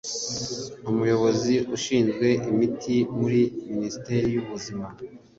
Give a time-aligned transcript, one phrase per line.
[0.89, 4.87] umuyobozi ushinzwe imiti muri Minisiteri y’ubuzima